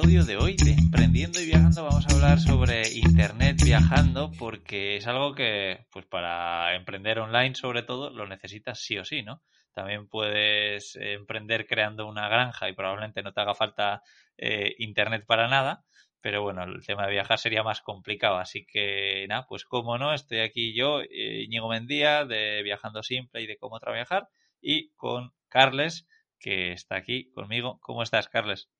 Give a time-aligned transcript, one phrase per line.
[0.00, 5.06] episodio de hoy de Emprendiendo y Viajando vamos a hablar sobre Internet viajando porque es
[5.06, 9.42] algo que, pues para emprender online sobre todo, lo necesitas sí o sí, ¿no?
[9.74, 14.02] También puedes emprender creando una granja y probablemente no te haga falta
[14.38, 15.84] eh, Internet para nada,
[16.22, 20.14] pero bueno, el tema de viajar sería más complicado, así que nada, pues como no,
[20.14, 24.28] estoy aquí yo, eh, Íñigo Mendía, de Viajando Simple y de cómo trabajar,
[24.62, 26.06] y con Carles,
[26.38, 27.78] que está aquí conmigo.
[27.82, 28.70] ¿Cómo estás, Carles?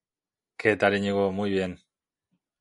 [0.62, 1.32] ¿Qué tal, Íñigo?
[1.32, 1.78] Muy bien.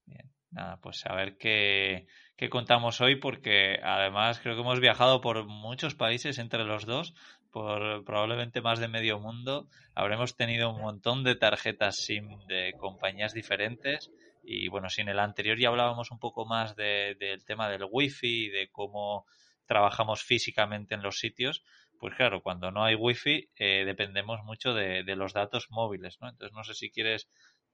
[0.05, 2.07] Bien, nada, pues a ver qué,
[2.37, 7.13] qué contamos hoy, porque además creo que hemos viajado por muchos países entre los dos,
[7.51, 9.67] por probablemente más de medio mundo.
[9.95, 14.09] Habremos tenido un montón de tarjetas SIM de compañías diferentes
[14.43, 17.83] y bueno, si en el anterior ya hablábamos un poco más de, del tema del
[17.91, 19.25] wifi y de cómo
[19.65, 21.65] trabajamos físicamente en los sitios,
[21.99, 26.29] pues claro, cuando no hay wifi eh, dependemos mucho de, de, los datos móviles, ¿no?
[26.29, 27.27] Entonces no sé si quieres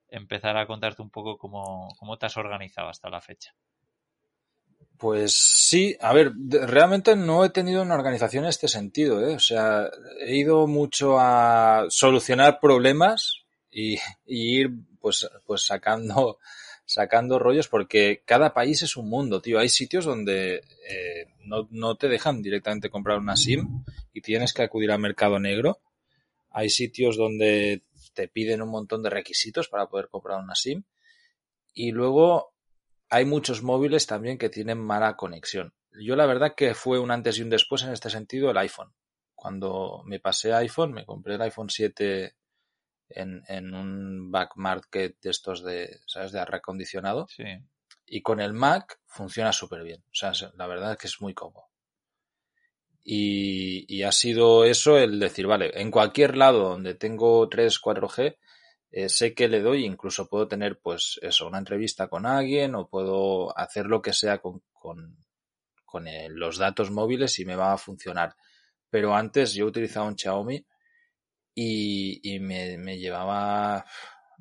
[0.09, 3.55] empezar a contarte un poco cómo, cómo te has organizado hasta la fecha.
[4.97, 9.35] Pues sí, a ver, realmente no he tenido una organización en este sentido, ¿eh?
[9.35, 9.89] O sea,
[10.21, 14.69] he ido mucho a solucionar problemas y, ir
[15.01, 16.39] pues, pues sacando,
[16.85, 19.59] sacando rollos porque cada país es un mundo, tío.
[19.59, 23.83] Hay sitios donde eh, no, no te dejan directamente comprar una SIM
[24.13, 25.81] y tienes que acudir al mercado negro.
[26.51, 27.83] Hay sitios donde
[28.15, 30.83] te piden un montón de requisitos para poder comprar una SIM.
[31.73, 32.53] Y luego
[33.09, 35.73] hay muchos móviles también que tienen mala conexión.
[35.91, 38.93] Yo la verdad que fue un antes y un después en este sentido el iPhone.
[39.35, 42.35] Cuando me pasé a iPhone, me compré el iPhone 7
[43.09, 46.31] en, en un back market de estos de, ¿sabes?
[46.31, 47.27] De reacondicionado.
[47.29, 47.43] Sí.
[48.07, 50.03] Y con el Mac funciona súper bien.
[50.07, 51.65] O sea, la verdad es que es muy cómodo.
[53.07, 58.37] Y, y, ha sido eso el decir, vale, en cualquier lado donde tengo 3, 4G,
[58.91, 62.89] eh, sé que le doy, incluso puedo tener, pues, eso, una entrevista con alguien o
[62.89, 65.23] puedo hacer lo que sea con, con,
[65.85, 68.35] con el, los datos móviles y me va a funcionar.
[68.89, 70.65] Pero antes yo utilizaba un Xiaomi
[71.53, 73.85] y, y me, me, llevaba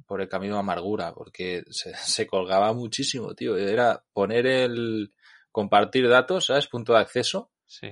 [0.07, 3.59] por el camino de amargura porque se, se colgaba muchísimo, tío.
[3.59, 5.13] Era poner el
[5.53, 6.67] compartir datos, ¿sabes?
[6.67, 7.51] Punto de acceso.
[7.67, 7.89] Sí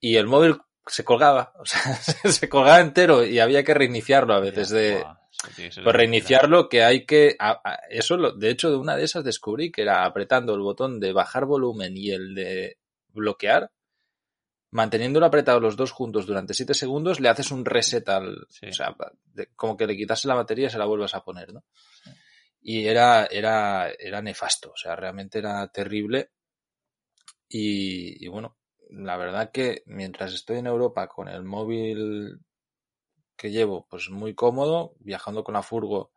[0.00, 0.56] y el móvil
[0.86, 1.80] se colgaba, o sea,
[2.32, 5.04] se colgaba entero y había que reiniciarlo a veces de
[5.56, 9.24] pues reiniciarlo que hay que a, a, eso lo, de hecho de una de esas
[9.24, 12.78] descubrí que era apretando el botón de bajar volumen y el de
[13.08, 13.72] bloquear
[14.70, 18.66] manteniéndolo apretado los dos juntos durante 7 segundos le haces un reset al sí.
[18.66, 18.94] o sea
[19.24, 21.64] de, como que le quitas la batería y se la vuelvas a poner no
[22.04, 22.10] sí.
[22.60, 26.32] y era era era nefasto o sea realmente era terrible
[27.48, 28.59] y, y bueno
[28.90, 32.40] la verdad que mientras estoy en Europa con el móvil
[33.36, 36.12] que llevo, pues muy cómodo, viajando con la furgo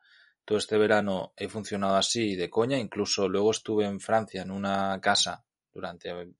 [0.45, 4.99] todo este verano he funcionado así de coña, incluso luego estuve en Francia en una
[5.01, 6.33] casa durante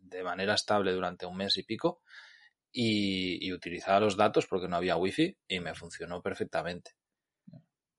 [0.00, 2.02] de manera estable durante un mes y pico
[2.70, 6.92] y, y utilizaba los datos porque no había wifi y me funcionó perfectamente.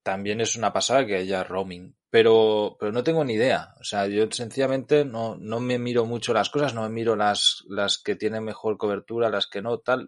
[0.04, 3.74] También es una pasada que haya roaming, pero, pero no tengo ni idea.
[3.80, 7.64] O sea, yo sencillamente no, no me miro mucho las cosas, no me miro las,
[7.68, 10.08] las que tienen mejor cobertura, las que no, tal.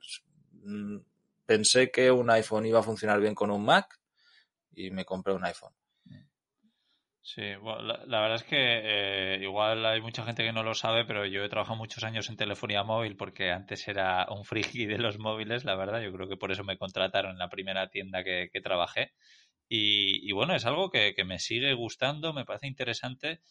[1.48, 4.00] Pensé que un iPhone iba a funcionar bien con un Mac
[4.76, 5.74] y me compré un iPhone.
[7.24, 11.06] Sí, bueno, la, verdad es que eh, igual hay mucha gente que no lo sabe,
[11.06, 15.00] pero yo he trabajado muchos años en telefonía móvil porque antes era un friki de
[15.00, 16.02] los móviles, la verdad.
[16.02, 19.14] Yo creo que por eso me contrataron en la primera tienda que trabajé.
[19.68, 23.42] Y, y, bueno, es algo que, que, me sigue gustando, me parece interesante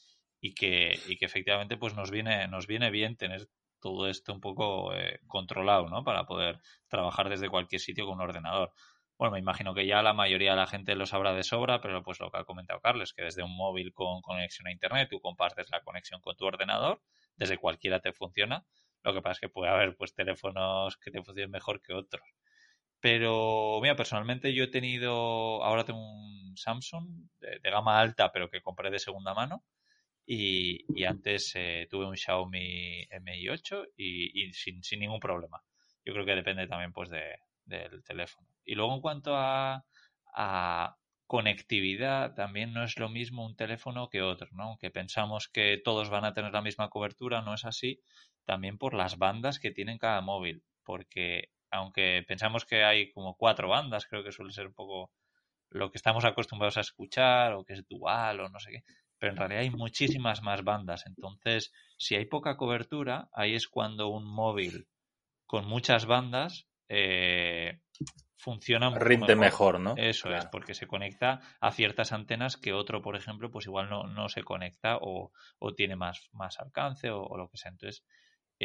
[0.41, 3.49] y que, y que efectivamente pues nos viene, nos viene bien tener
[3.81, 6.05] todo esto un poco eh, controlado, ¿no?
[6.05, 8.73] Para poder trabajar desde cualquier sitio con un ordenador.
[9.19, 12.03] Bueno, me imagino que ya la mayoría de la gente lo sabrá de sobra, pero
[12.03, 15.21] pues lo que ha comentado Carlos, que desde un móvil con conexión a internet tú
[15.21, 17.03] compartes la conexión con tu ordenador,
[17.37, 18.65] desde cualquiera te funciona.
[19.03, 22.23] Lo que pasa es que puede haber pues teléfonos que te funcionen mejor que otros.
[23.05, 28.63] Pero, mira, personalmente yo he tenido, ahora tengo un Samsung de, gama alta, pero que
[28.63, 29.63] compré de segunda mano.
[30.25, 35.63] Y, y antes eh, tuve un Xiaomi Mi 8 y, y sin, sin, ningún problema.
[36.03, 38.49] Yo creo que depende también pues de, del teléfono.
[38.65, 39.85] Y luego en cuanto a,
[40.35, 40.97] a
[41.27, 44.63] conectividad, también no es lo mismo un teléfono que otro, ¿no?
[44.63, 48.01] Aunque pensamos que todos van a tener la misma cobertura, no es así,
[48.47, 50.65] también por las bandas que tienen cada móvil.
[50.85, 55.11] Porque aunque pensamos que hay como cuatro bandas, creo que suele ser un poco
[55.71, 58.85] lo que estamos acostumbrados a escuchar, o que es dual, o no sé qué,
[59.19, 61.05] pero en realidad hay muchísimas más bandas.
[61.07, 64.87] Entonces, si hay poca cobertura, ahí es cuando un móvil
[65.47, 67.81] con muchas bandas eh,
[68.37, 69.95] funciona mucho Rinde mejor, ¿no?
[69.97, 74.05] Eso es, porque se conecta a ciertas antenas que otro, por ejemplo, pues igual no,
[74.05, 77.71] no se conecta o, o tiene más, más alcance o, o, lo que sea.
[77.71, 78.05] Entonces,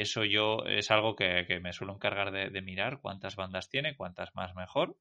[0.01, 4.36] eso yo es algo que, que me suelo encargar de, mirar cuántas bandas tiene, cuántas
[4.36, 4.98] más mejor.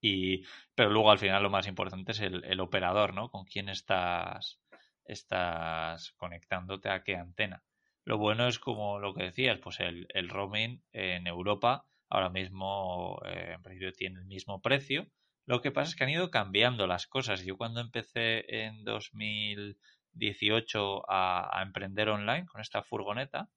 [0.00, 0.44] Y,
[0.74, 3.30] pero luego al final lo más importante es el, operador, ¿no?
[3.30, 4.60] Con quién estás,
[5.04, 7.62] estás conectándote a qué antena.
[8.04, 13.20] Lo bueno es como lo que decías, pues el, el roaming en Europa ahora mismo
[13.26, 15.06] eh, en principio tiene el mismo precio.
[15.46, 17.44] Lo que pasa es que han ido cambiando las cosas.
[17.44, 23.48] Yo cuando empecé en 2018 a, a emprender online con esta furgoneta,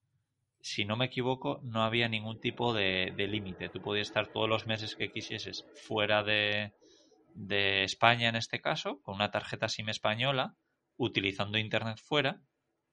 [0.64, 3.68] si no me equivoco, no había ningún tipo de, de límite.
[3.68, 6.74] Tú podías estar todos los meses que quisieses fuera de,
[7.36, 10.56] de, España, en este caso, con una tarjeta SIM española,
[10.96, 12.42] utilizando Internet fuera,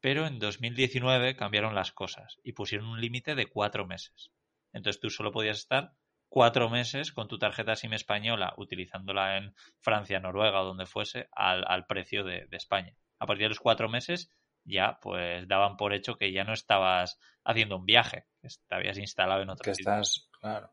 [0.01, 4.33] pero en 2019 cambiaron las cosas y pusieron un límite de cuatro meses.
[4.73, 5.93] Entonces tú solo podías estar
[6.29, 11.65] cuatro meses con tu tarjeta SIM española, utilizándola en Francia, Noruega o donde fuese, al,
[11.69, 12.97] al precio de, de España.
[13.21, 14.33] A partir de los cuatro meses
[14.65, 18.99] ya pues daban por hecho que ya no estabas haciendo un viaje, que te habías
[18.99, 19.93] instalado en otro que sitio.
[19.93, 20.71] estás, claro.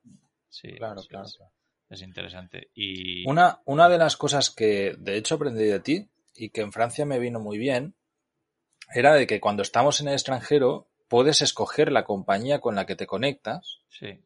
[0.50, 1.26] Sí, claro, sí, claro.
[1.26, 1.40] Es,
[1.90, 2.72] es, interesante.
[2.74, 3.28] Y...
[3.28, 7.06] Una, una de las cosas que de hecho aprendí de ti y que en Francia
[7.06, 7.96] me vino muy bien
[8.94, 12.96] era de que cuando estamos en el extranjero puedes escoger la compañía con la que
[12.96, 13.82] te conectas.
[13.90, 14.24] Sí.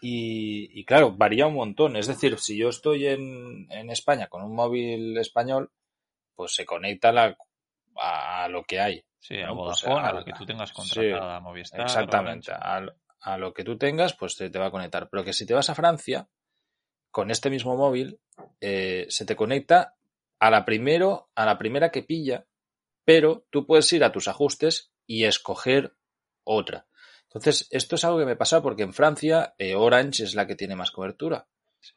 [0.00, 1.96] Y, y, claro, varía un montón.
[1.96, 5.72] Es decir, si yo estoy en, en España con un móvil español,
[6.36, 7.36] pues se conecta la,
[8.00, 9.04] a, a, lo que hay.
[9.18, 11.80] Sí, a Vodafone, pues a, a, lo que tú tengas contratada, sí, Movistar.
[11.80, 12.86] Exactamente, a,
[13.20, 15.08] a, lo que tú tengas, pues te, te, va a conectar.
[15.10, 16.28] Pero que si te vas a Francia,
[17.10, 18.20] con este mismo móvil,
[18.60, 19.96] eh, se te conecta
[20.38, 22.46] a la, primero, a la primera que pilla,
[23.04, 25.96] pero tú puedes ir a tus ajustes y escoger
[26.44, 26.86] otra.
[27.24, 30.56] Entonces, esto es algo que me pasa porque en Francia eh, Orange es la que
[30.56, 31.46] tiene más cobertura.
[31.80, 31.94] Sí.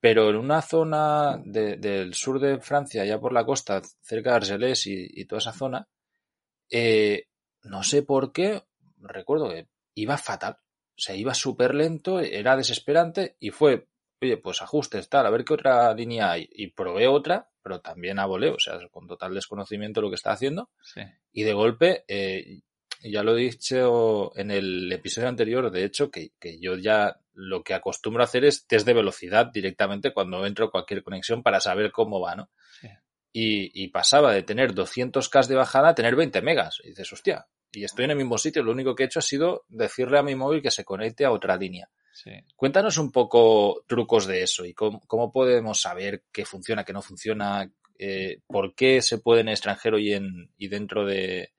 [0.00, 4.36] Pero en una zona de, del sur de Francia, ya por la costa, cerca de
[4.36, 5.88] Argelès y, y toda esa zona,
[6.70, 7.24] eh,
[7.64, 8.62] no sé por qué,
[8.98, 10.58] recuerdo que iba fatal.
[10.98, 13.88] O sea, iba súper lento, era desesperante y fue,
[14.20, 16.48] oye, pues ajustes, tal, a ver qué otra línea hay.
[16.50, 20.16] Y probé otra, pero también a voleo, o sea, con total desconocimiento de lo que
[20.16, 20.70] estaba haciendo.
[20.82, 21.02] Sí.
[21.32, 22.62] Y de golpe, eh,
[23.02, 27.62] ya lo he dicho en el episodio anterior, de hecho, que, que, yo ya lo
[27.62, 31.60] que acostumbro a hacer es test de velocidad directamente cuando entro a cualquier conexión para
[31.60, 32.50] saber cómo va, ¿no?
[32.80, 32.88] Sí.
[33.32, 36.80] Y, y, pasaba de tener 200K de bajada a tener 20 megas.
[36.82, 39.22] Y dices, hostia, y estoy en el mismo sitio, lo único que he hecho ha
[39.22, 41.88] sido decirle a mi móvil que se conecte a otra línea.
[42.12, 42.32] Sí.
[42.56, 47.02] Cuéntanos un poco trucos de eso y cómo, cómo podemos saber qué funciona, qué no
[47.02, 51.52] funciona, eh, por qué se puede en el extranjero y, en, y dentro de,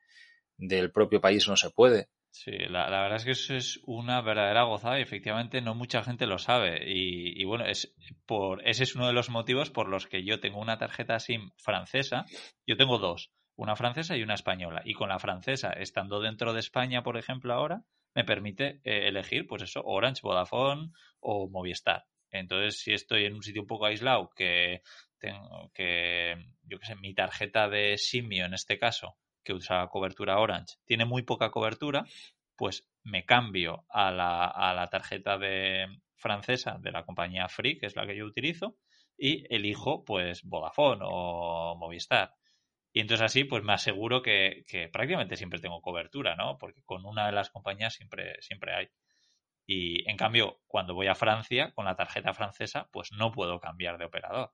[0.59, 2.09] del propio país no se puede.
[2.31, 6.03] Sí, la, la, verdad es que eso es una verdadera gozada y efectivamente no mucha
[6.03, 6.83] gente lo sabe.
[6.85, 7.95] Y, y, bueno, es
[8.27, 11.49] por ese es uno de los motivos por los que yo tengo una tarjeta SIM
[11.57, 12.25] francesa.
[12.67, 14.81] Yo tengo dos, una francesa y una española.
[14.85, 17.83] Y con la francesa, estando dentro de España, por ejemplo, ahora,
[18.13, 22.05] me permite eh, elegir, pues eso, Orange, Vodafone o Movistar.
[22.31, 24.81] Entonces, si estoy en un sitio un poco aislado, que
[25.19, 29.17] tengo que, yo qué sé, mi tarjeta de simio en este caso,
[29.49, 32.05] que usa cobertura Orange tiene muy poca cobertura,
[32.55, 37.87] pues me cambio a la, a la tarjeta de francesa de la compañía Free, que
[37.87, 38.77] es la que yo utilizo,
[39.17, 42.35] y elijo pues Vodafone o Movistar.
[42.93, 46.59] Y entonces así pues me aseguro que, que, prácticamente siempre tengo cobertura, ¿no?
[46.59, 48.87] Porque con una de las compañías siempre, siempre hay.
[49.65, 53.97] Y en cambio, cuando voy a Francia con la tarjeta francesa, pues no puedo cambiar
[53.97, 54.51] de operador.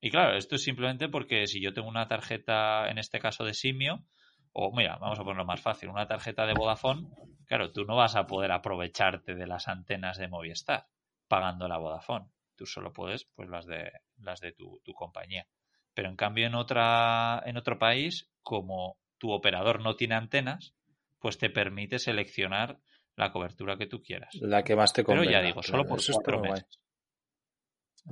[0.00, 3.54] Y claro, esto es simplemente porque si yo tengo una tarjeta, en este caso de
[3.54, 4.04] Simio,
[4.52, 7.08] o mira, vamos a ponerlo más fácil, una tarjeta de Vodafone,
[7.46, 10.86] claro, tú no vas a poder aprovecharte de las antenas de Movistar
[11.28, 12.26] pagando la Vodafone.
[12.56, 15.46] Tú solo puedes, pues, las de, las de tu, tu compañía.
[15.94, 20.74] Pero en cambio, en, otra, en otro país, como tu operador no tiene antenas,
[21.18, 22.80] pues te permite seleccionar
[23.16, 24.34] la cobertura que tú quieras.
[24.40, 25.28] La que más te convenga.
[25.28, 26.80] Pero ya digo, solo por cuatro meses.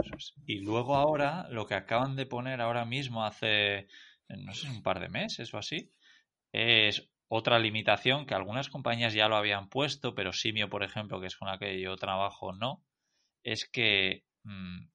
[0.02, 0.34] Eso es.
[0.46, 3.88] Y luego ahora, lo que acaban de poner ahora mismo hace,
[4.28, 5.90] no sé, un par de meses o así,
[6.52, 11.26] es otra limitación que algunas compañías ya lo habían puesto, pero Simio, por ejemplo, que
[11.26, 12.82] es con la que yo trabajo, no,
[13.42, 14.86] es que mmm,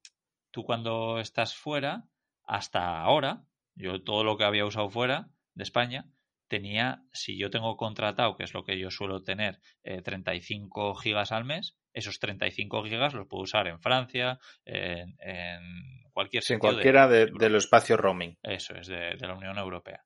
[0.51, 2.05] tú cuando estás fuera,
[2.45, 3.43] hasta ahora,
[3.75, 6.05] yo todo lo que había usado fuera de España,
[6.47, 11.31] tenía, si yo tengo contratado, que es lo que yo suelo tener, eh, 35 gigas
[11.31, 16.55] al mes, esos 35 gigas los puedo usar en Francia, en, en cualquier sitio.
[16.55, 18.37] En cualquiera de, de, de los espacios roaming.
[18.43, 20.03] Eso es, de, de, la Unión Europea.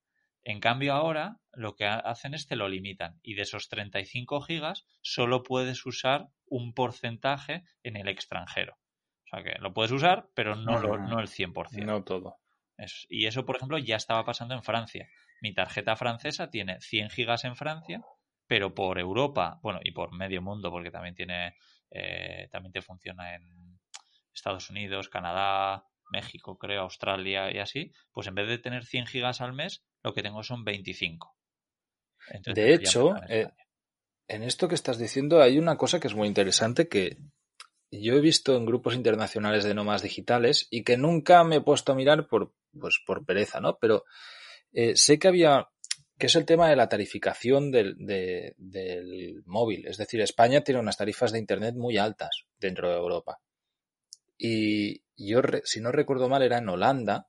[0.49, 4.85] En cambio, ahora lo que hacen es te lo limitan y de esos 35 gigas
[5.01, 8.77] solo puedes usar un porcentaje en el extranjero.
[9.25, 11.83] O sea que lo puedes usar, pero no, lo, no el 100%.
[11.83, 12.37] No todo.
[13.09, 15.09] y eso, por ejemplo, ya estaba pasando en Francia.
[15.41, 17.99] Mi tarjeta francesa tiene 100 gigas en Francia,
[18.47, 21.57] pero por Europa, bueno, y por medio mundo, porque también tiene,
[21.91, 23.81] eh, también te funciona en
[24.33, 29.41] Estados Unidos, Canadá, México, creo, Australia y así, pues en vez de tener 100 gigas
[29.41, 31.35] al mes, lo que tengo son 25.
[32.53, 33.49] de hecho, eh,
[34.27, 37.17] en esto que estás diciendo hay una cosa que es muy interesante que
[37.91, 41.93] yo he visto en grupos internacionales de nómadas digitales y que nunca me he puesto
[41.93, 43.77] a mirar por, pues, por pereza, ¿no?
[43.79, 44.03] Pero
[44.73, 45.69] eh, sé que había,
[46.17, 49.87] que es el tema de la tarificación del, del móvil.
[49.87, 53.39] Es decir, España tiene unas tarifas de Internet muy altas dentro de Europa.
[54.37, 57.27] Y yo, si no recuerdo mal, era en Holanda.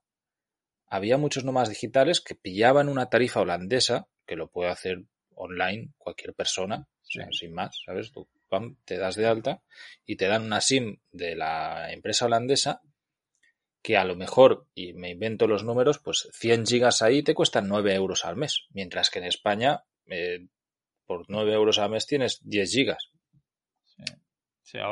[0.89, 5.05] Había muchos nómadas digitales que pillaban una tarifa holandesa, que lo puede hacer
[5.35, 8.13] online cualquier persona, sin más, ¿sabes?
[8.13, 8.29] Tú
[8.85, 9.63] te das de alta
[10.07, 12.81] y te dan una SIM de la empresa holandesa
[13.83, 17.69] que a lo mejor, y me invento los números, pues 100 gigas ahí te cuestan
[17.69, 20.47] 9 euros al mes, mientras que en España eh,
[21.07, 23.11] por 9 euros al mes tienes 10 gigas.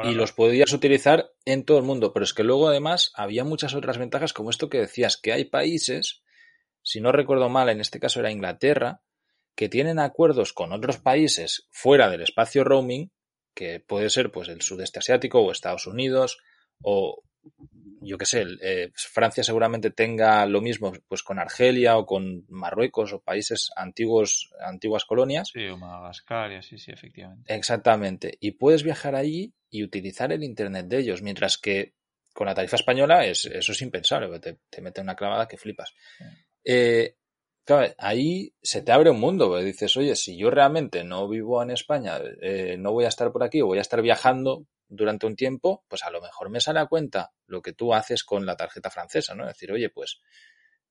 [0.04, 3.75] Y los podías utilizar en todo el mundo, pero es que luego además había muchas
[3.75, 6.23] otras ventajas como esto que decías, que hay países,
[6.83, 9.02] si no recuerdo mal, en este caso era Inglaterra,
[9.54, 13.11] que tienen acuerdos con otros países fuera del espacio roaming,
[13.54, 16.38] que puede ser pues el sudeste asiático o Estados Unidos
[16.83, 17.23] o
[18.00, 23.12] yo qué sé, eh, Francia seguramente tenga lo mismo pues con Argelia o con Marruecos
[23.12, 25.50] o países antiguos, antiguas colonias.
[25.53, 27.55] Sí, o Madagascar, sí, sí, efectivamente.
[27.55, 28.37] Exactamente.
[28.41, 31.95] Y puedes viajar allí y utilizar el internet de ellos, mientras que
[32.33, 35.95] con la tarifa española es, eso es impensable, te, te mete una clavada que flipas.
[36.65, 37.17] Eh,
[37.67, 41.73] Claro, ahí se te abre un mundo, dices, oye, si yo realmente no vivo en
[41.73, 45.37] España, eh, no voy a estar por aquí o voy a estar viajando durante un
[45.37, 48.57] tiempo, pues a lo mejor me sale a cuenta lo que tú haces con la
[48.57, 49.43] tarjeta francesa, ¿no?
[49.45, 50.21] Es decir, oye, pues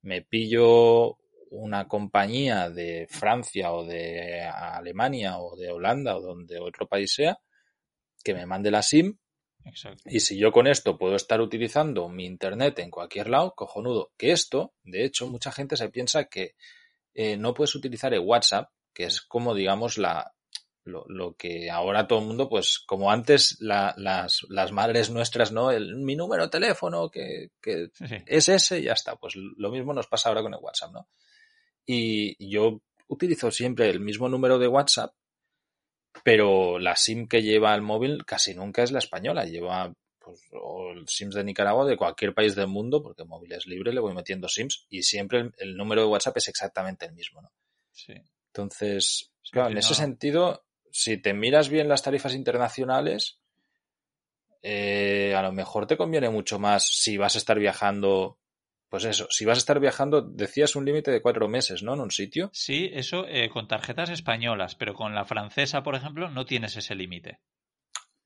[0.02, 1.18] me pillo
[1.52, 7.40] una compañía de Francia o de Alemania o de Holanda o donde otro país sea,
[8.24, 9.18] que me mande la SIM
[10.06, 14.12] y si yo con esto puedo estar utilizando mi internet en cualquier lado, cojonudo.
[14.18, 16.56] Que esto, de hecho, mucha gente se piensa que
[17.14, 20.35] eh, no puedes utilizar el WhatsApp, que es como, digamos, la,
[20.86, 25.72] lo, que ahora todo el mundo, pues como antes las, las, madres nuestras, ¿no?
[25.72, 27.90] El, mi número de teléfono, que, que
[28.26, 29.16] es ese, ya está.
[29.16, 31.08] Pues lo mismo nos pasa ahora con el WhatsApp, ¿no?
[31.86, 35.14] Y yo utilizo siempre el mismo número de WhatsApp
[36.24, 40.92] pero la SIM que lleva el móvil casi nunca es la española, lleva pues, o
[40.92, 44.00] el SIMs de Nicaragua de cualquier país del mundo, porque el móvil es libre, le
[44.00, 47.52] voy metiendo SIMs y siempre el, número de WhatsApp es exactamente el mismo, ¿no?
[47.92, 48.14] Sí.
[48.48, 50.66] Entonces, claro, en ese sentido,
[50.96, 53.42] si te miras bien las tarifas internacionales,
[54.62, 58.40] eh, a lo mejor te conviene mucho más si vas a estar viajando
[58.88, 61.96] pues eso, si vas a estar viajando, decías un límite de cuatro meses, ¿no?
[61.96, 62.50] En un sitio.
[62.54, 66.96] Sí, eso eh, con tarjetas españolas, pero con la francesa, por ejemplo, no tienes ese
[66.96, 67.42] límite.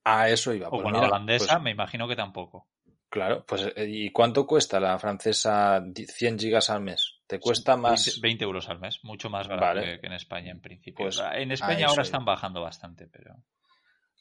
[0.04, 0.68] Ah, eso iba.
[0.68, 2.68] O pues con la holandesa, pues me imagino que tampoco.
[3.10, 7.19] Claro, pues eh, ¿y cuánto cuesta la francesa 100 gigas al mes?
[7.30, 8.20] ¿Te cuesta más?
[8.20, 11.06] 20, euros al mes, mucho más barato que, en España en principio.
[11.06, 13.36] Pues en España ahora están bajando bastante, pero...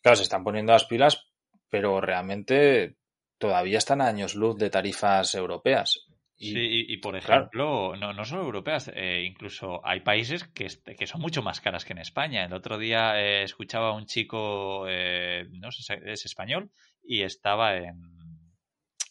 [0.03, 1.27] Claro, se están poniendo las pilas,
[1.71, 2.99] pero realmente
[3.39, 8.43] todavía están a años luz de tarifas europeas sí, y, por ejemplo, no, no solo
[8.43, 12.45] europeas, eh, incluso hay países que, que, son mucho más caras que en España.
[12.45, 16.71] El otro día eh, escuchaba a un chico, eh, no sé, es español,
[17.03, 18.19] y estaba en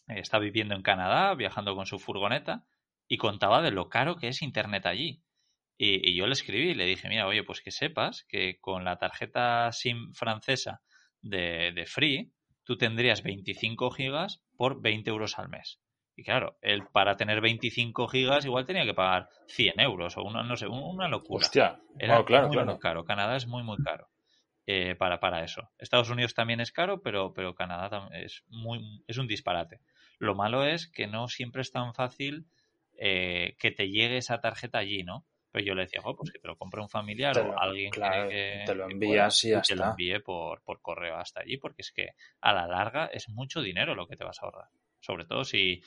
[0.08, 2.64] está viviendo en Canadá, viajando con su furgoneta,
[3.08, 5.22] y contaba de lo caro que es Internet allí.
[5.78, 8.84] Y, y, yo le escribí y le dije, mira, oye, pues que sepas que con
[8.84, 10.82] la tarjeta SIM francesa
[11.22, 12.32] de, de Free,
[12.64, 15.80] tú tendrías 25 gigas por 20 euros al mes.
[16.18, 20.42] Y claro, él para tener 25 gigas igual tenía que pagar 100 euros o una,
[20.42, 21.46] no sé, una locura.
[21.46, 23.06] Hostia, Era claro, muy, muy caro.
[23.06, 24.10] Canadá es muy, muy caro
[24.66, 25.70] eh, para, para eso.
[25.78, 29.80] Estados Unidos también es caro, pero, pero Canadá es, muy, es un disparate.
[30.18, 32.48] Lo malo es que no siempre es tan fácil
[32.98, 35.26] eh, que te llegue esa tarjeta allí, ¿no?
[35.52, 38.76] Pero yo le decía, pues que te lo compre un familiar o alguien que, te
[38.76, 42.10] lo envías y ya te lo envíe por, por correo hasta allí, porque es que
[42.42, 44.68] a la larga es mucho dinero lo que te vas a ahorrar.
[45.00, 45.82] Sobre todo si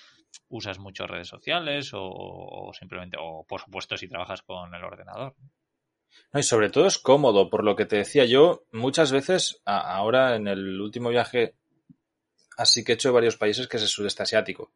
[0.48, 5.34] usas mucho redes sociales o, simplemente, o por supuesto si trabajas con el ordenador.
[6.34, 10.48] y sobre todo es cómodo, por lo que te decía yo, muchas veces, ahora en
[10.48, 11.54] el último viaje,
[12.56, 14.72] así que he hecho varios países que es el sudeste asiático.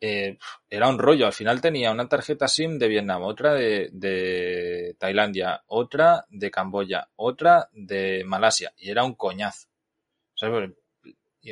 [0.00, 0.38] Eh,
[0.70, 5.64] era un rollo, al final tenía una tarjeta SIM de Vietnam, otra de, de Tailandia,
[5.66, 9.68] otra de Camboya, otra de Malasia, y era un coñazo.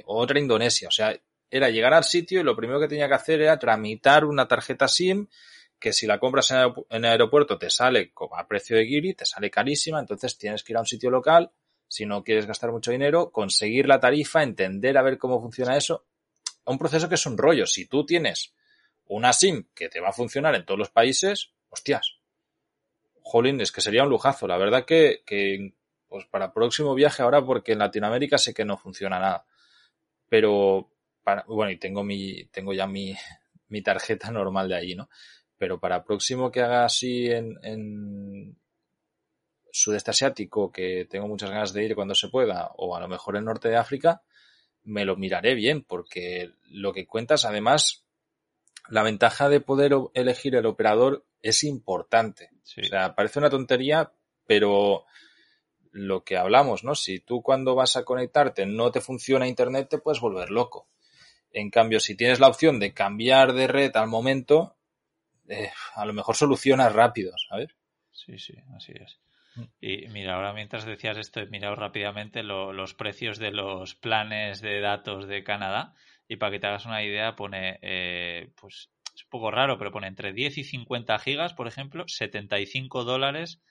[0.04, 1.18] otra Indonesia, o sea,
[1.50, 4.88] era llegar al sitio y lo primero que tenía que hacer era tramitar una tarjeta
[4.88, 5.26] SIM
[5.78, 9.50] que si la compras en el aeropuerto te sale a precio de Giri, te sale
[9.50, 11.50] carísima, entonces tienes que ir a un sitio local,
[11.88, 16.04] si no quieres gastar mucho dinero, conseguir la tarifa, entender a ver cómo funciona eso.
[16.66, 17.66] Un proceso que es un rollo.
[17.66, 18.54] Si tú tienes
[19.06, 22.18] una SIM que te va a funcionar en todos los países, hostias.
[23.22, 24.46] Jolín, es que sería un lujazo.
[24.46, 25.22] La verdad que,
[26.08, 29.46] pues para próximo viaje ahora, porque en Latinoamérica sé que no funciona nada.
[30.28, 30.90] Pero,
[31.22, 33.14] para, bueno, y tengo mi, tengo ya mi,
[33.68, 35.08] mi tarjeta normal de allí, ¿no?
[35.58, 38.56] Pero para próximo que haga así en, en
[39.72, 43.36] sudeste asiático, que tengo muchas ganas de ir cuando se pueda, o a lo mejor
[43.36, 44.22] en norte de África,
[44.86, 48.04] me lo miraré bien, porque lo que cuentas, además,
[48.88, 52.50] la ventaja de poder elegir el operador es importante.
[52.62, 54.12] O sea, parece una tontería,
[54.46, 55.04] pero
[55.90, 56.94] lo que hablamos, ¿no?
[56.94, 60.88] Si tú cuando vas a conectarte no te funciona Internet, te puedes volver loco.
[61.50, 64.76] En cambio, si tienes la opción de cambiar de red al momento,
[65.48, 67.70] eh, a lo mejor solucionas rápido, ¿sabes?
[68.12, 69.18] Sí, sí, así es.
[69.80, 74.80] Y mira, ahora mientras decías esto, he mirado rápidamente los precios de los planes de
[74.80, 75.94] datos de Canadá
[76.28, 79.92] y para que te hagas una idea pone, eh, pues es un poco raro, pero
[79.92, 83.62] pone entre 10 y 50 gigas, por ejemplo, 75 dólares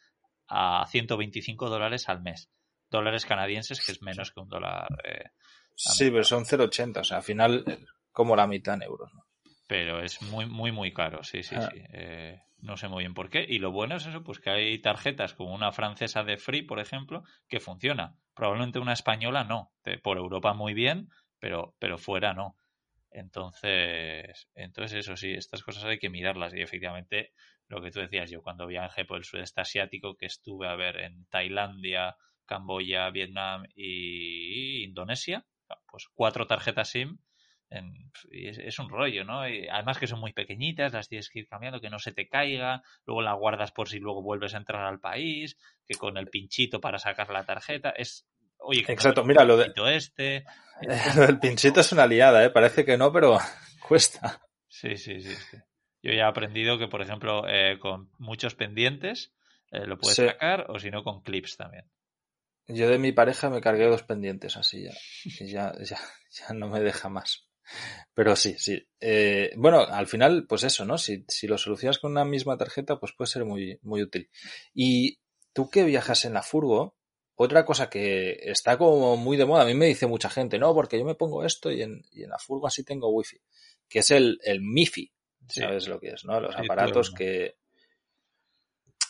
[0.47, 2.49] a 125 dólares al mes.
[2.89, 4.87] Dólares canadienses, que es menos que un dólar.
[5.03, 5.29] Eh,
[5.75, 7.79] sí, pero son 0,80, o sea, al final eh,
[8.11, 9.13] como la mitad en euros.
[9.13, 9.25] ¿no?
[9.67, 11.69] Pero es muy, muy, muy caro, sí, sí, ah.
[11.71, 11.81] sí.
[11.93, 13.45] Eh, no sé muy bien por qué.
[13.47, 16.79] Y lo bueno es eso, pues que hay tarjetas como una francesa de Free, por
[16.79, 18.17] ejemplo, que funciona.
[18.33, 19.71] Probablemente una española no.
[20.03, 22.55] Por Europa muy bien, pero, pero fuera no.
[23.11, 27.31] Entonces, entonces eso sí, estas cosas hay que mirarlas y efectivamente
[27.67, 30.97] lo que tú decías, yo cuando viajé por el sudeste asiático, que estuve a ver
[30.97, 35.45] en Tailandia, Camboya, Vietnam y Indonesia,
[35.89, 37.17] pues cuatro tarjetas SIM.
[38.31, 39.47] Y es, un rollo, ¿no?
[39.47, 42.27] Y además que son muy pequeñitas, las tienes que ir cambiando, que no se te
[42.27, 46.27] caiga, luego la guardas por si luego vuelves a entrar al país, que con el
[46.27, 48.27] pinchito para sacar la tarjeta, es...
[48.57, 49.71] Oye, Exacto, mira, lo de...
[49.95, 50.45] Este,
[51.27, 52.49] el pinchito es una liada, ¿eh?
[52.49, 53.37] Parece que no, pero
[53.87, 54.41] cuesta.
[54.67, 55.35] Sí, sí, sí.
[55.35, 55.57] sí.
[56.01, 59.33] Yo ya he aprendido que, por ejemplo, eh, con muchos pendientes
[59.71, 61.85] eh, lo puedes sacar o si no con clips también.
[62.67, 64.93] Yo de mi pareja me cargué dos pendientes así ya.
[65.23, 67.47] Y ya, ya, ya no me deja más.
[68.13, 68.87] Pero sí, sí.
[68.99, 70.97] Eh, bueno, al final, pues eso, ¿no?
[70.97, 74.29] Si, si lo solucionas con una misma tarjeta, pues puede ser muy, muy útil.
[74.73, 75.19] Y
[75.53, 76.95] tú que viajas en la furgo,
[77.35, 80.73] otra cosa que está como muy de moda, a mí me dice mucha gente, no,
[80.73, 83.41] porque yo me pongo esto y en, y en la furgo así tengo wifi,
[83.89, 85.11] que es el, el MIFI
[85.47, 86.39] sabes lo que es, ¿no?
[86.39, 87.55] Los aparatos que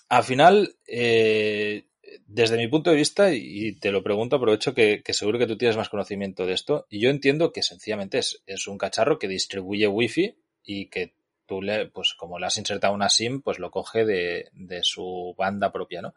[0.09, 1.87] al final, eh,
[2.27, 5.77] desde mi punto de vista, y te lo pregunto, aprovecho que, seguro que tú tienes
[5.77, 9.87] más conocimiento de esto, y yo entiendo que sencillamente es, es un cacharro que distribuye
[9.87, 11.13] wifi y que
[11.45, 15.35] tú le, pues como le has insertado una SIM, pues lo coge de, de su
[15.37, 16.15] banda propia, ¿no?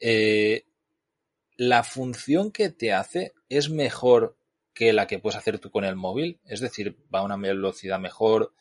[0.00, 0.64] Eh,
[1.56, 4.36] la función que te hace es mejor
[4.74, 8.00] que la que puedes hacer tú con el móvil, es decir, va a una velocidad
[8.00, 8.54] mejor,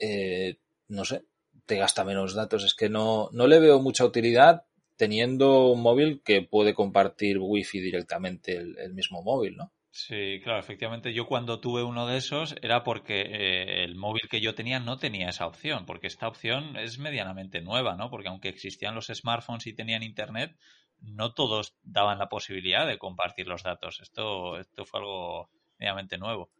[0.00, 0.56] eh,
[0.88, 1.24] no sé,
[1.66, 2.64] te gasta menos datos.
[2.64, 4.64] Es que no, no le veo mucha utilidad
[4.98, 9.72] teniendo un móvil que puede compartir wifi directamente el, mismo móvil, ¿no?
[9.90, 11.14] Sí, claro, efectivamente.
[11.14, 14.98] Yo cuando tuve uno de esos era porque eh, el móvil que yo tenía no
[14.98, 18.10] tenía esa opción, porque esta opción es medianamente nueva, ¿no?
[18.10, 20.54] Porque aunque existían los smartphones y tenían internet,
[21.00, 24.00] no todos daban la posibilidad de compartir los datos.
[24.00, 26.50] Esto, esto fue algo medianamente nuevo.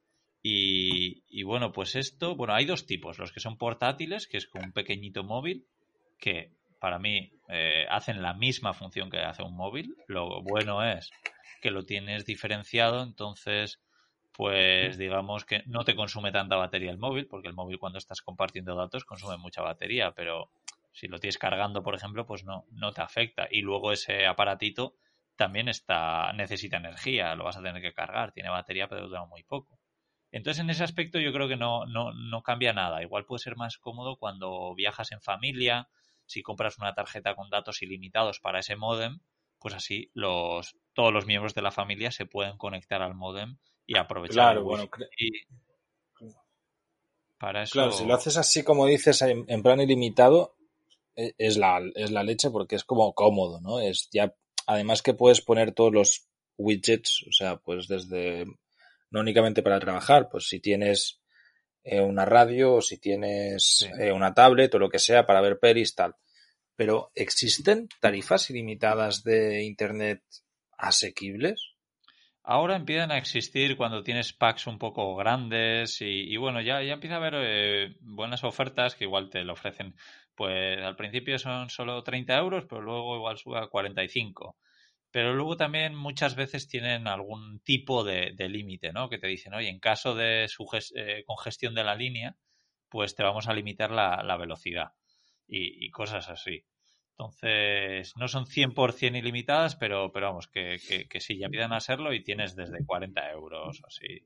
[0.42, 4.64] Y, bueno, pues esto, bueno, hay dos tipos, los que son portátiles, que es con
[4.64, 5.66] un pequeñito móvil,
[6.18, 9.96] que para mí eh, hacen la misma función que hace un móvil.
[10.06, 11.10] Lo bueno es
[11.60, 13.80] que lo tienes diferenciado, entonces,
[14.32, 18.22] pues digamos que no te consume tanta batería el móvil, porque el móvil cuando estás
[18.22, 20.50] compartiendo datos consume mucha batería, pero
[20.92, 23.48] si lo tienes cargando, por ejemplo, pues no, no te afecta.
[23.50, 24.94] Y luego ese aparatito
[25.36, 29.44] también está, necesita energía, lo vas a tener que cargar, tiene batería, pero dura muy
[29.44, 29.78] poco.
[30.30, 33.02] Entonces, en ese aspecto yo creo que no, no, no cambia nada.
[33.02, 35.88] Igual puede ser más cómodo cuando viajas en familia,
[36.28, 39.20] si compras una tarjeta con datos ilimitados para ese modem,
[39.58, 43.96] pues así los, todos los miembros de la familia se pueden conectar al modem y
[43.96, 44.52] aprovechar.
[44.54, 44.88] Claro, bueno,
[47.38, 47.72] para eso...
[47.72, 50.56] Claro, si lo haces así como dices en, en, plan ilimitado,
[51.16, 53.80] e, es la, es la leche porque es como cómodo, ¿no?
[53.80, 54.34] Es ya,
[54.66, 58.44] además que puedes poner todos los widgets, o sea, pues desde
[59.10, 61.20] no únicamente para trabajar, pues si tienes
[61.90, 65.58] eh, una radio o si tienes eh, una tablet o lo que sea para ver
[65.58, 66.14] pelis, tal.
[66.76, 70.22] Pero ¿existen tarifas ilimitadas de Internet
[70.76, 71.78] asequibles?
[72.50, 77.16] Ahora empiezan a existir cuando tienes packs un poco grandes y, bueno, ya, ya empieza
[77.16, 79.94] a haber eh, buenas ofertas que igual te lo ofrecen.
[80.34, 84.56] Pues al principio son solo 30 euros, pero luego igual sube a 45.
[85.10, 89.08] Pero luego también muchas veces tienen algún tipo de, límite, ¿no?
[89.08, 92.36] Que te dicen, oye, en caso de eh, congestión de la línea,
[92.88, 94.92] pues te vamos a limitar la, velocidad
[95.46, 96.64] y, cosas así.
[97.12, 100.76] Entonces, no son 100% ilimitadas, pero, pero vamos, que,
[101.08, 104.22] que, sí, ya empiezan a serlo y tienes desde 40 euros así.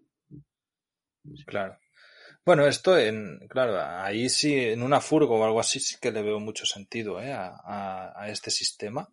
[1.47, 1.79] Claro.
[2.45, 6.23] Bueno, esto en, claro, ahí sí, en una furgo o algo así sí que le
[6.23, 7.33] veo mucho sentido ¿eh?
[7.33, 9.09] a, este sistema.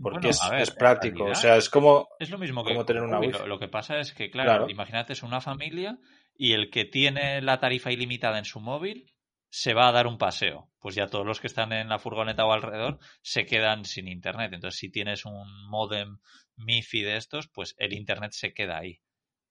[0.00, 3.58] Porque es, práctico, o sea, es como, es lo mismo que tener una Lo, lo,
[3.60, 5.98] que pasa es que, claro, imagínate, es una familia
[6.34, 9.14] y el que tiene la tarifa ilimitada en su móvil
[9.50, 10.68] se va a dar un paseo.
[10.80, 14.52] Pues ya todos los que están en la furgoneta o alrededor se quedan sin internet.
[14.52, 16.18] Entonces, si tienes un modem
[16.56, 19.00] MIFI de estos, pues el internet se queda ahí.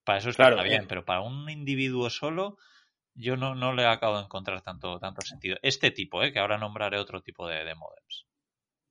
[0.03, 2.57] Para eso está bien, pero para un individuo solo,
[3.13, 5.57] yo no, no le acabo de encontrar tanto, tanto sentido.
[5.61, 6.33] Este tipo, ¿eh?
[6.33, 8.25] que ahora nombraré otro tipo de, de modems.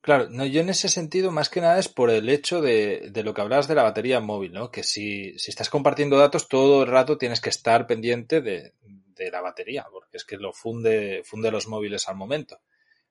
[0.03, 3.23] Claro, no, yo en ese sentido más que nada es por el hecho de, de
[3.23, 4.69] lo que hablabas de la batería móvil, ¿no?
[4.69, 9.31] Que si, si, estás compartiendo datos todo el rato tienes que estar pendiente de, de,
[9.31, 12.59] la batería, porque es que lo funde, funde los móviles al momento.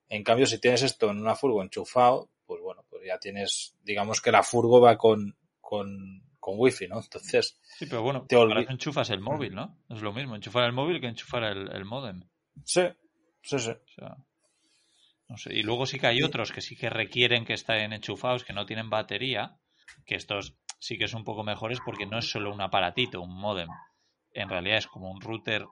[0.10, 4.20] En cambio, si tienes esto en una furgo enchufado, pues bueno, pues ya tienes, digamos
[4.20, 7.00] que la furgo va con, con, con wifi, ¿no?
[7.00, 7.58] Entonces.
[7.78, 9.78] Sí, pero bueno, te para eso enchufas el móvil, ¿no?
[9.90, 12.28] Es lo mismo, enchufar el móvil que enchufar el, el modem.
[12.66, 12.84] Sí,
[13.42, 13.72] sí, sí.
[13.72, 14.18] O sea,
[15.50, 18.66] y luego sí que hay otros que sí que requieren que estén enchufados, que no
[18.66, 19.58] tienen batería,
[20.06, 23.36] que estos sí que son un poco mejores porque no es solo un aparatito, un
[23.36, 23.70] modem.
[24.34, 25.66] En realidad es como un router.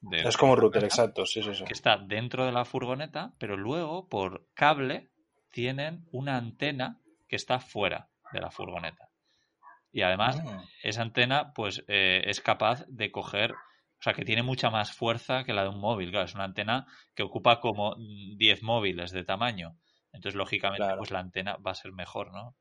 [0.00, 1.64] De es como un router, exacto, sí, sí, sí.
[1.64, 5.10] Que está dentro de la furgoneta, pero luego por cable
[5.50, 9.08] tienen una antena que está fuera de la furgoneta.
[9.92, 10.64] Y además, ah.
[10.82, 13.54] esa antena, pues, eh, es capaz de coger
[14.00, 16.10] o sea, que tiene mucha más fuerza que la de un móvil.
[16.10, 19.76] Claro, es una antena que ocupa como 10 móviles de tamaño.
[20.10, 22.56] Entonces, lógicamente, pues la antena va a ser mejor, ¿no?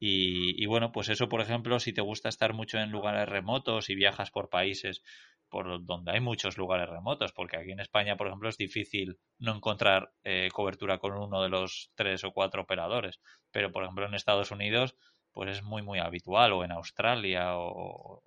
[0.00, 3.94] Y, bueno, pues eso, por ejemplo, si te gusta estar mucho en lugares remotos y
[3.94, 5.02] viajas por países
[5.48, 9.54] por donde hay muchos lugares remotos, porque aquí en España, por ejemplo, es difícil no
[9.54, 13.20] encontrar eh, cobertura con uno de los tres o cuatro operadores.
[13.52, 14.96] Pero, por ejemplo, en Estados Unidos,
[15.32, 18.20] pues es muy, muy habitual, o en Australia, o,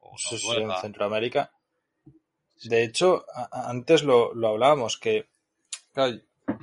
[0.00, 1.50] en Centroamérica.
[2.62, 5.28] De hecho, antes lo, hablábamos, que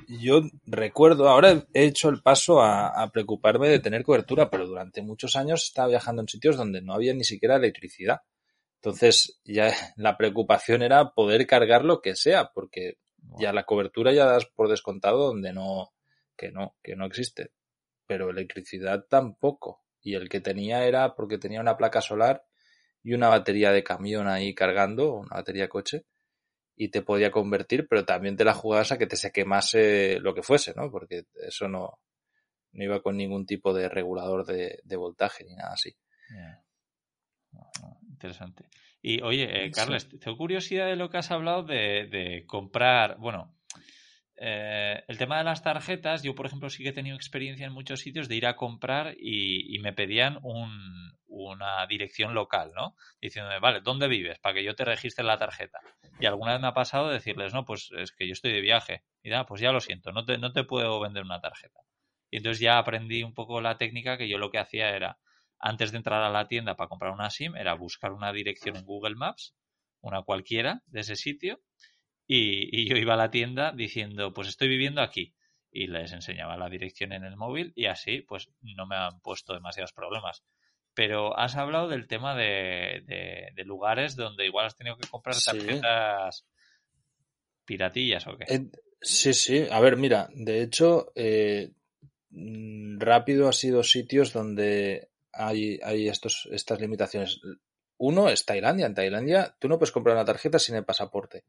[0.08, 5.36] yo recuerdo, ahora he hecho el paso a, preocuparme de tener cobertura, pero durante muchos
[5.36, 8.20] años estaba viajando en sitios donde no había ni siquiera electricidad.
[8.76, 12.98] Entonces, ya la preocupación era poder cargar lo que sea, porque
[13.38, 15.92] ya la cobertura ya das por descontado donde no,
[16.36, 17.52] que no, que no existe.
[18.06, 19.82] Pero electricidad tampoco.
[20.00, 22.44] Y el que tenía era porque tenía una placa solar
[23.02, 26.04] y una batería de camión ahí cargando, una batería de coche,
[26.76, 30.34] y te podía convertir, pero también te la jugabas a que te se quemase lo
[30.34, 30.90] que fuese, ¿no?
[30.90, 31.98] Porque eso no,
[32.72, 35.94] no iba con ningún tipo de regulador de, voltaje ni nada así.
[38.10, 38.64] Interesante.
[39.02, 43.54] Y oye, eh, Carles, tengo curiosidad de lo que has hablado de, de comprar, bueno,
[44.44, 47.72] eh, el tema de las tarjetas, yo por ejemplo sí que he tenido experiencia en
[47.72, 50.38] muchos sitios de ir a comprar y, me pedían
[51.32, 52.94] una dirección local, ¿no?
[53.20, 54.38] Diciéndome, vale, ¿dónde vives?
[54.38, 55.78] Para que yo te registre la tarjeta.
[56.20, 59.02] Y alguna vez me ha pasado decirles, no, pues es que yo estoy de viaje.
[59.22, 61.80] Y da, pues ya lo siento, no te, no te puedo vender una tarjeta.
[62.30, 65.18] Y entonces ya aprendí un poco la técnica que yo lo que hacía era,
[65.58, 68.84] antes de entrar a la tienda para comprar una SIM, era buscar una dirección en
[68.84, 69.54] Google Maps,
[70.00, 71.60] una cualquiera de ese sitio,
[72.26, 75.34] y, yo iba a la tienda diciendo, pues estoy viviendo aquí.
[75.70, 79.54] Y les enseñaba la dirección en el móvil y así, pues no me han puesto
[79.54, 80.42] demasiados problemas.
[80.94, 83.02] Pero has hablado del tema de,
[83.54, 86.46] de, lugares donde igual has tenido que comprar tarjetas
[87.64, 88.44] piratillas o qué.
[88.48, 89.66] Eh, sí, sí.
[89.70, 91.70] A ver, mira, de hecho, eh,
[92.30, 97.40] mm, rápido ha sido sitios donde hay, hay estos, estas limitaciones.
[97.96, 98.86] Uno es Tailandia.
[98.86, 101.44] En Tailandia tú no puedes comprar una tarjeta sin el pasaporte.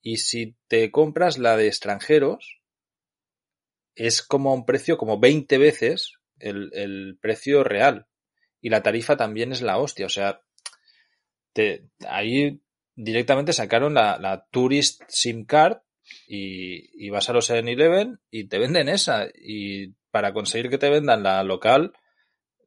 [0.00, 2.62] Y si te compras la de extranjeros,
[3.94, 8.08] es como un precio como 20 veces el, precio real.
[8.62, 10.06] Y la tarifa también es la hostia.
[10.06, 10.40] O sea,
[11.52, 12.62] te, ahí
[12.94, 15.78] directamente sacaron la, la Tourist SIM Card
[16.26, 19.26] y, y vas a los 7-Eleven y te venden esa.
[19.34, 21.92] Y para conseguir que te vendan la local,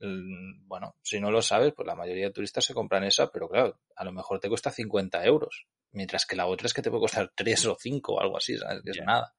[0.02, 3.48] mm, bueno, si no lo sabes, pues la mayoría de turistas se compran esa, pero
[3.48, 5.68] claro, a lo mejor te cuesta 50 euros.
[5.92, 8.58] Mientras que la otra es que te puede costar 3 o 5 o algo así,
[8.58, 8.82] ¿sabes?
[8.84, 9.34] Que es nada.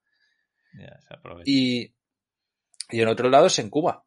[1.45, 1.92] y,
[2.90, 4.06] y en otro lado es en Cuba.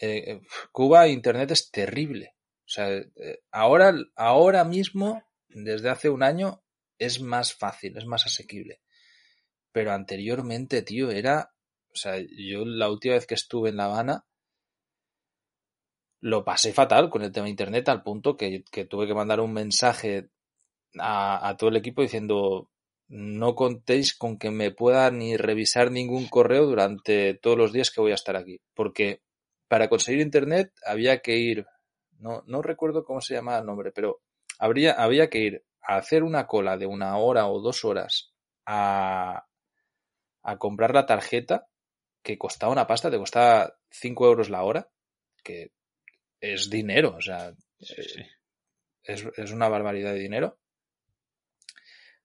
[0.00, 0.40] Eh,
[0.72, 2.34] Cuba Internet es terrible.
[2.64, 6.62] O sea, eh, ahora, ahora mismo, desde hace un año,
[6.98, 8.82] es más fácil, es más asequible.
[9.72, 11.52] Pero anteriormente, tío, era.
[11.90, 14.24] O sea, yo la última vez que estuve en La Habana
[16.20, 19.52] lo pasé fatal con el tema de internet al punto que, tuve que mandar un
[19.52, 20.30] mensaje
[20.98, 22.70] a, todo el equipo diciendo
[23.08, 28.00] no contéis con que me pueda ni revisar ningún correo durante todos los días que
[28.00, 28.60] voy a estar aquí.
[28.74, 29.22] Porque
[29.68, 31.66] para conseguir internet había que ir
[32.18, 34.20] no, no recuerdo cómo se llamaba el nombre, pero
[34.58, 38.32] habría, había que ir a hacer una cola de una hora o dos horas
[38.66, 39.46] a,
[40.42, 41.68] a comprar la tarjeta
[42.22, 44.90] que costaba una pasta, te costaba 5 euros la hora,
[45.42, 45.72] que
[46.40, 48.26] es dinero, o sea, eh,
[49.02, 50.58] Es, es, una barbaridad de dinero.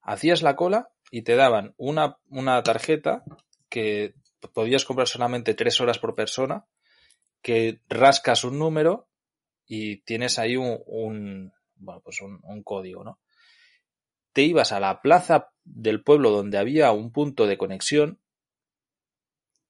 [0.01, 3.23] Hacías la cola y te daban una, una tarjeta
[3.69, 4.15] que
[4.53, 6.65] podías comprar solamente tres horas por persona,
[7.43, 9.07] que rascas un número
[9.67, 13.19] y tienes ahí un, bueno, pues un, código, ¿no?
[14.31, 18.19] Te ibas a la plaza del pueblo donde había un punto de conexión,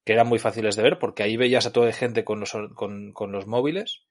[0.05, 3.31] que eran muy fáciles de ver porque ahí veías a toda gente con los, con
[3.31, 4.03] los móviles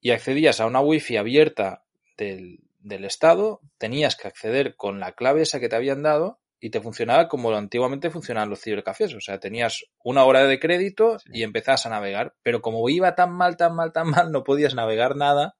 [0.00, 1.84] y accedías a una wifi abierta
[2.16, 6.70] del, del estado, tenías que acceder con la clave esa que te habían dado y
[6.70, 9.14] te funcionaba como antiguamente funcionaban los cibercafés.
[9.14, 12.34] O sea, tenías una hora de crédito y empezabas a navegar.
[12.42, 15.56] Pero como iba tan mal, tan mal, tan mal, no podías navegar nada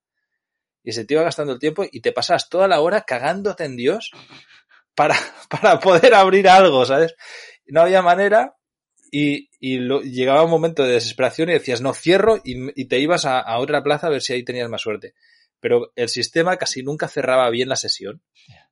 [0.83, 3.75] y se te iba gastando el tiempo y te pasabas toda la hora cagándote en
[3.75, 4.11] Dios
[4.95, 5.15] para,
[5.49, 7.15] para poder abrir algo, ¿sabes?
[7.65, 8.55] No había manera
[9.11, 12.99] y, y lo, llegaba un momento de desesperación y decías, no, cierro y, y te
[12.99, 15.13] ibas a, a, otra plaza a ver si ahí tenías más suerte.
[15.59, 18.21] Pero el sistema casi nunca cerraba bien la sesión.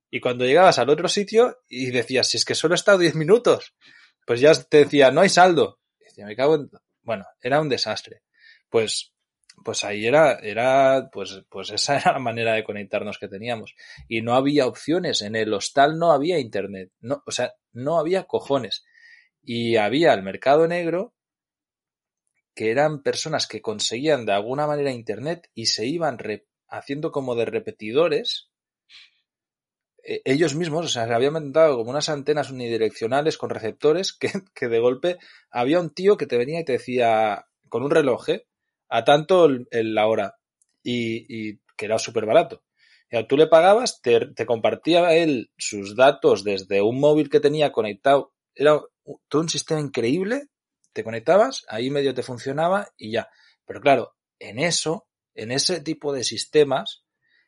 [0.10, 3.16] Y cuando llegabas al otro sitio y decías, si es que solo he estado 10
[3.16, 3.76] minutos,
[4.26, 5.80] pues ya te decía, no hay saldo.
[6.00, 6.70] Y decía, me cago en...
[7.02, 8.24] Bueno, era un desastre.
[8.70, 9.14] Pues,
[9.64, 13.76] pues ahí era, era, pues, pues esa era la manera de conectarnos que teníamos.
[14.08, 15.22] Y no había opciones.
[15.22, 16.92] En el hostal no había internet.
[17.00, 18.86] No, o sea, no había cojones.
[19.42, 21.14] Y había el mercado negro,
[22.54, 26.18] que eran personas que conseguían de alguna manera internet y se iban
[26.68, 28.47] haciendo como de repetidores
[30.08, 34.68] ellos mismos, o sea, se habían montado como unas antenas unidireccionales con receptores que, que,
[34.68, 35.18] de golpe
[35.52, 38.48] había un tío que te venía y te decía con un reloj, ¿eh?
[38.90, 40.38] a tanto el, el, la hora
[40.82, 42.64] y, y que era súper barato.
[43.10, 47.72] Y tú le pagabas, te, te, compartía él sus datos desde un móvil que tenía
[47.72, 48.34] conectado.
[48.54, 48.82] Era
[49.30, 50.48] todo un sistema increíble.
[50.92, 53.30] Te conectabas, ahí medio te funcionaba y ya.
[53.66, 57.06] Pero claro, en eso, en ese tipo de sistemas,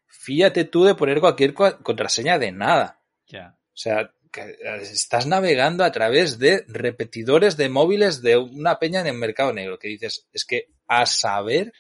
[0.10, 3.00] fíjate tú de poner cualquier contraseña de nada.
[3.28, 3.56] Ya.
[3.74, 9.02] O sea, que eh, estás navegando a través de repetidores de móviles de una peña
[9.02, 11.74] en el mercado negro, que dices, es que a saber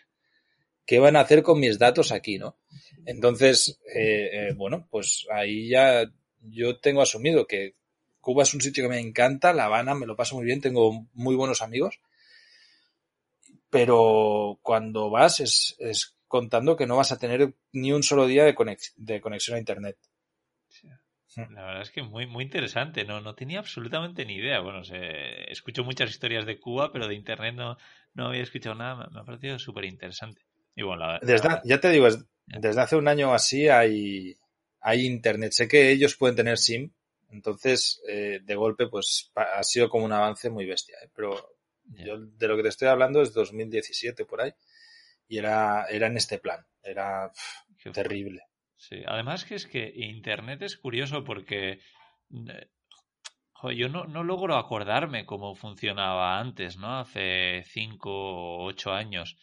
[0.86, 2.58] qué van a hacer con mis datos aquí, ¿no?
[3.06, 6.04] Entonces, eh, eh, bueno, pues ahí ya
[6.42, 7.76] yo tengo asumido que
[8.22, 11.08] Cuba es un sitio que me encanta, La Habana me lo paso muy bien, tengo
[11.14, 12.00] muy buenos amigos,
[13.70, 18.46] pero cuando vas es, es contando que no vas a tener ni un solo día
[18.46, 19.98] de, conex de conexión a Internet.
[20.70, 20.88] Sí.
[21.36, 24.62] La verdad es que muy, muy interesante, no, no tenía absolutamente ni idea.
[24.62, 27.78] Bueno, se, escucho muchas historias de Cuba, pero de Internet no,
[28.14, 30.42] no había escuchado nada, me ha parecido súper interesante.
[30.76, 31.62] Y bueno, la, desde, la...
[31.66, 32.08] ya te digo,
[32.46, 34.36] desde hace un año así hay,
[34.82, 35.52] hay Internet.
[35.54, 36.92] Sé que ellos pueden tener SIM,
[37.32, 40.98] entonces eh, de golpe pues ha sido como un avance muy bestia.
[41.04, 41.10] ¿eh?
[41.16, 41.36] Pero
[41.94, 42.06] yeah.
[42.06, 44.54] yo de lo que te estoy hablando es 2017 por ahí
[45.30, 48.42] y era, era en este plan, era pff, terrible.
[48.76, 51.80] Sí, además que es que Internet es curioso porque
[52.32, 52.70] eh,
[53.60, 56.98] joder, yo no, no logro acordarme cómo funcionaba antes, ¿no?
[56.98, 59.38] Hace cinco o ocho años.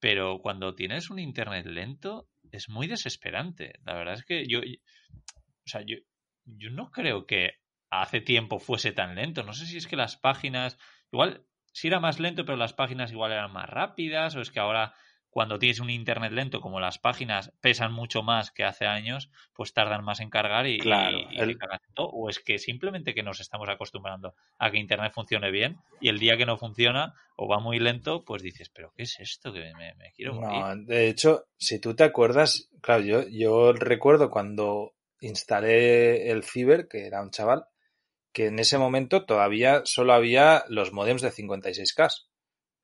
[0.00, 3.80] Pero cuando tienes un Internet lento, es muy desesperante.
[3.84, 5.96] La verdad es que yo, o sea, yo,
[6.44, 7.54] yo no creo que
[7.88, 9.42] hace tiempo fuese tan lento.
[9.44, 10.78] No sé si es que las páginas,
[11.10, 14.60] igual, si era más lento, pero las páginas igual eran más rápidas, o es que
[14.60, 14.94] ahora
[15.34, 19.72] cuando tienes un internet lento, como las páginas pesan mucho más que hace años, pues
[19.72, 21.58] tardan más en cargar y, claro, y, y el...
[21.96, 26.20] o es que simplemente que nos estamos acostumbrando a que internet funcione bien y el
[26.20, 29.52] día que no funciona o va muy lento, pues dices, pero ¿qué es esto?
[29.52, 30.60] Que me, me quiero morir.
[30.60, 36.86] No, de hecho, si tú te acuerdas, claro, yo, yo recuerdo cuando instalé el Ciber,
[36.86, 37.64] que era un chaval,
[38.32, 42.24] que en ese momento todavía solo había los modems de 56K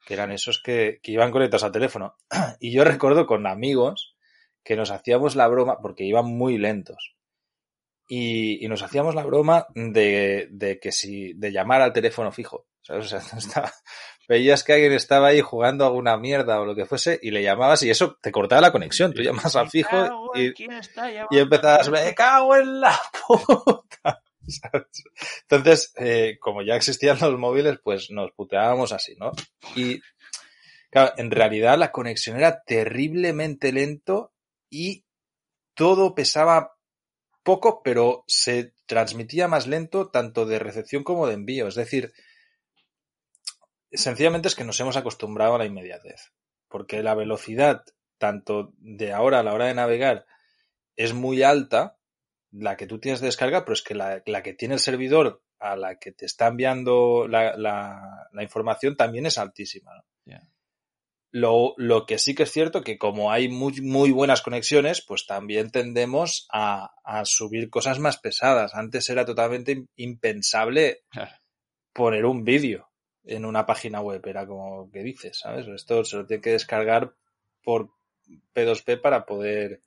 [0.05, 2.17] que eran esos que, que iban conectados al teléfono.
[2.61, 4.17] Y yo recuerdo con amigos
[4.63, 7.17] que nos hacíamos la broma, porque iban muy lentos.
[8.09, 12.67] Y, y nos hacíamos la broma de, de, que si, de llamar al teléfono fijo.
[12.89, 13.73] O sea, estaba,
[14.29, 17.83] veías que alguien estaba ahí jugando alguna mierda o lo que fuese y le llamabas
[17.83, 19.13] y eso te cortaba la conexión.
[19.13, 20.53] Tú llamas al fijo y,
[21.31, 24.23] y empezabas, me cago en la puta.
[25.43, 29.33] Entonces, eh, como ya existían los móviles, pues nos puteábamos así, ¿no?
[29.75, 30.01] Y
[30.91, 34.33] claro, en realidad la conexión era terriblemente lento
[34.69, 35.05] y
[35.75, 36.77] todo pesaba
[37.43, 41.69] poco, pero se transmitía más lento tanto de recepción como de envío.
[41.69, 42.13] Es decir,
[43.93, 46.33] sencillamente es que nos hemos acostumbrado a la inmediatez,
[46.69, 47.85] porque la velocidad
[48.19, 50.27] tanto de ahora a la hora de navegar
[50.97, 51.97] es muy alta,
[52.53, 55.77] la que tú tienes de descarga, pero es que la, que tiene el servidor a
[55.77, 59.93] la que te está enviando la, la, información también es altísima.
[61.33, 65.27] Lo, lo, que sí que es cierto que como hay muy, muy buenas conexiones, pues
[65.27, 68.75] también tendemos a, a subir cosas más pesadas.
[68.75, 71.05] Antes era totalmente impensable
[71.93, 72.91] poner un vídeo
[73.23, 75.69] en una página web, era como que dices, ¿sabes?
[75.69, 77.15] Esto se lo tiene que descargar
[77.63, 77.91] por
[78.55, 79.83] P2P para poder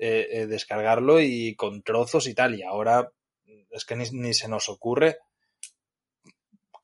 [0.00, 2.54] eh, eh, descargarlo y con trozos y tal.
[2.54, 3.10] Y ahora
[3.70, 5.18] es que ni, se nos ocurre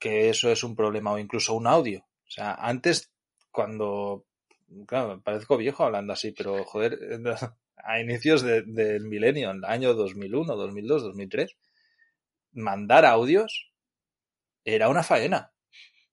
[0.01, 2.01] que eso es un problema o incluso un audio.
[2.27, 3.13] O sea, antes
[3.53, 4.27] cuando,
[4.87, 6.99] claro, parezco viejo hablando así, pero joder,
[7.77, 11.57] a inicios del milenio, en el año 2001, 2002, 2003,
[12.53, 13.71] mandar audios
[14.65, 15.53] era una faena.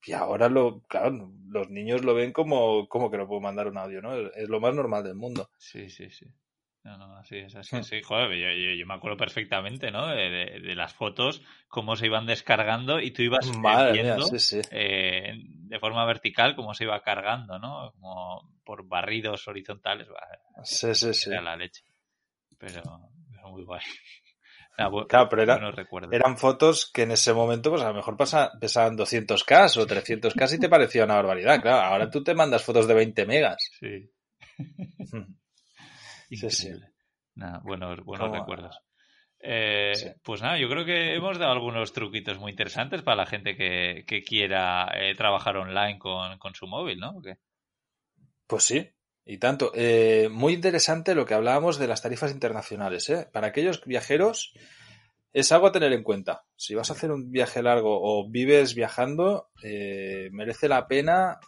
[0.04, 3.78] Y ahora lo, claro, los niños lo ven como, como que no puedo mandar un
[3.78, 4.16] audio, ¿no?
[4.16, 5.50] Es lo más normal del mundo.
[5.58, 6.26] Sí, sí, sí.
[6.84, 7.88] No, no, así es, así es.
[7.88, 10.08] Sí, joder, yo, me acuerdo perfectamente, ¿no?
[10.08, 13.50] De, de, las fotos, cómo se iban descargando y tú ibas
[13.94, 14.28] viendo
[14.72, 17.92] Eh, de forma vertical cómo se iba cargando, ¿no?
[17.94, 20.08] Como por barridos horizontales.
[20.64, 21.30] sí, sí, sí.
[21.30, 21.84] Era la leche.
[22.58, 22.82] Pero,
[23.32, 23.82] pero muy guay.
[24.78, 25.44] Ah, claro, pero
[26.12, 30.56] eran fotos que en ese momento, pues a lo mejor pasa, pesaban 200K o 300K
[30.56, 31.62] y te parecía una barbaridad.
[31.62, 33.70] Claro, ahora tú te mandas fotos de 20 megas.
[33.80, 34.10] Sí.
[36.32, 36.90] Increíble.
[37.64, 38.80] buenos, buenos recuerdos.
[39.40, 43.56] Eh, pues nada, yo creo que hemos dado algunos truquitos muy interesantes para la gente
[43.56, 47.22] que, quiera eh, trabajar online con, con, su móvil, ¿no?
[48.48, 48.88] Pues sí,
[49.26, 49.72] y tanto.
[49.76, 53.10] Eh, muy interesante lo que hablábamos de las tarifas internacionales.
[53.10, 53.28] ¿eh?
[53.32, 54.54] Para aquellos viajeros
[55.34, 56.44] es algo a tener en cuenta.
[56.56, 61.40] Si vas a hacer un viaje largo o vives viajando, eh, merece la pena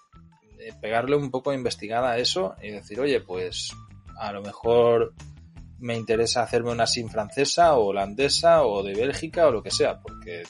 [0.60, 3.74] eh, pegarle un poco de investigada a eso y decir, oye, pues
[4.17, 5.13] a lo mejor
[5.80, 9.99] me interesa hacerme una SIM francesa o holandesa o de Bélgica o lo que sea,
[9.99, 10.43] porque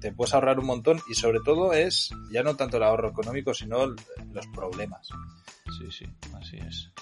[0.00, 3.52] te puedes ahorrar un montón y sobre todo es ya no tanto el ahorro económico,
[3.52, 5.08] sino los problemas.
[5.78, 6.92] Sí, sí, así es.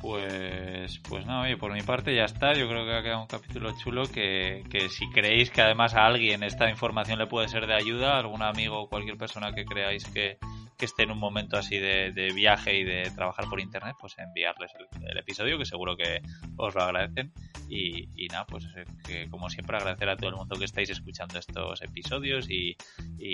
[0.00, 2.52] Pues, pues nada, oye, por mi parte ya está.
[2.52, 6.06] Yo creo que ha quedado un capítulo chulo que, que si creéis que además a
[6.06, 10.04] alguien esta información le puede ser de ayuda, algún amigo o cualquier persona que creáis
[10.04, 10.38] que,
[10.78, 14.72] que esté en un momento así de, viaje y de trabajar por internet, pues enviarles
[15.02, 16.22] el, episodio, que seguro que
[16.56, 17.32] os lo agradecen.
[17.68, 18.64] Y, nada, pues
[19.04, 22.76] que como siempre agradecer a todo el mundo que estáis escuchando estos episodios y,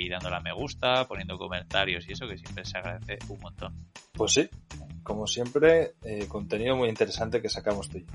[0.08, 3.90] dándole a me gusta, poniendo comentarios y eso, que siempre se agradece un montón.
[4.12, 4.48] Pues sí,
[5.02, 8.06] como siempre, eh, contenido muy interesante que sacamos tú y.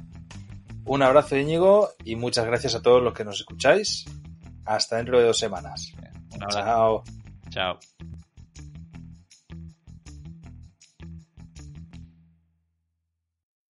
[0.86, 4.06] Un abrazo Íñigo y muchas gracias a todos los que nos escucháis.
[4.65, 5.94] Hasta dentro de dos semanas.
[6.50, 7.04] Chao.
[7.50, 7.80] Chao.